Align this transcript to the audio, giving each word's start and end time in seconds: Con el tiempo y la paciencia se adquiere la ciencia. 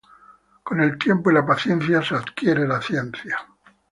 Con 0.63 0.81
el 0.81 0.97
tiempo 0.97 1.29
y 1.29 1.35
la 1.35 1.45
paciencia 1.45 2.01
se 2.01 2.15
adquiere 2.15 2.67
la 2.67 2.81
ciencia. 2.81 3.37